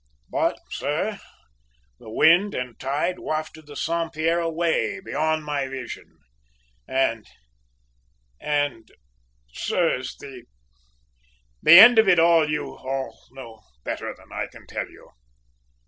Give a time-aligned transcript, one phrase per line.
[0.31, 1.19] "But, sir,
[1.99, 6.17] the wind and tide wafted the Saint Pierre away beyond my vision;
[6.87, 7.27] and
[8.39, 8.89] and
[9.53, 10.45] sirs, the
[11.61, 15.11] the end of it all you all know better than I can tell you!"